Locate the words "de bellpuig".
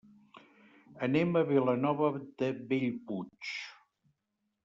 2.41-3.53